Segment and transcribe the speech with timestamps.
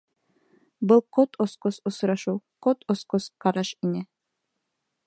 [0.91, 4.05] Был ҡот осҡос осрашыу, ҡот осҡос ҡараш ине.